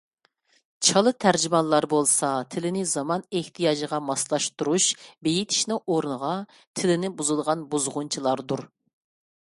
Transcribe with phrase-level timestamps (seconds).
[0.85, 4.89] «چالا تەرجىمان»لار بولسا تىلىنى زامان ئىھتىياجىغا ماسلاشتۇرۇش،
[5.29, 6.35] بېيتىشنىڭ ئورنىغا
[6.81, 8.69] تىلىنى بۇزىدىغان بۇزغۇنچىلاردۇر.